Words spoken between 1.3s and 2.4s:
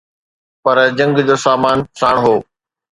سامان ساڻ هو.